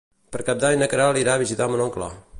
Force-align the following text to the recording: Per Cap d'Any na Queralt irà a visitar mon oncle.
Per 0.35 0.39
Cap 0.47 0.63
d'Any 0.63 0.79
na 0.83 0.87
Queralt 0.95 1.21
irà 1.25 1.37
a 1.37 1.43
visitar 1.43 1.69
mon 1.75 1.85
oncle. 1.89 2.13